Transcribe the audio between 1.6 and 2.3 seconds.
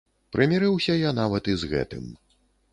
з гэтым.